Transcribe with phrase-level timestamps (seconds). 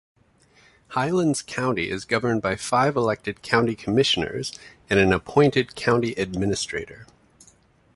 [0.87, 4.51] Highlands County is governed by five elected County Commissioners
[4.89, 7.05] and an appointed County Administrator.